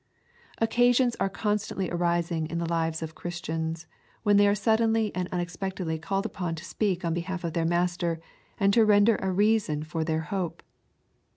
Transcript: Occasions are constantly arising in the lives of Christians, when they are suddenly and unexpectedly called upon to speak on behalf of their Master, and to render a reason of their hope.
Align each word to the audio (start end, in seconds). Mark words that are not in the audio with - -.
Occasions 0.57 1.15
are 1.17 1.29
constantly 1.29 1.91
arising 1.91 2.47
in 2.49 2.57
the 2.57 2.65
lives 2.65 3.03
of 3.03 3.13
Christians, 3.13 3.85
when 4.23 4.37
they 4.37 4.47
are 4.47 4.55
suddenly 4.55 5.13
and 5.13 5.29
unexpectedly 5.31 5.99
called 5.99 6.25
upon 6.25 6.55
to 6.55 6.65
speak 6.65 7.05
on 7.05 7.13
behalf 7.13 7.43
of 7.43 7.53
their 7.53 7.65
Master, 7.65 8.19
and 8.59 8.73
to 8.73 8.83
render 8.83 9.17
a 9.17 9.31
reason 9.31 9.83
of 9.93 10.05
their 10.07 10.21
hope. 10.21 10.63